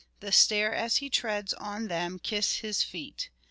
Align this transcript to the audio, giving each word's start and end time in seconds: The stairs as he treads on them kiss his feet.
The 0.19 0.31
stairs 0.31 0.79
as 0.79 0.95
he 0.97 1.11
treads 1.11 1.53
on 1.53 1.87
them 1.87 2.17
kiss 2.17 2.55
his 2.55 2.81
feet. 2.81 3.29